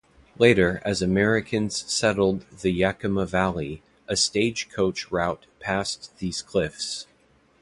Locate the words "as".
0.83-1.03